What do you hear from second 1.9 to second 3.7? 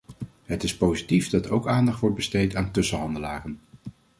wordt besteed aan tussenhandelaren.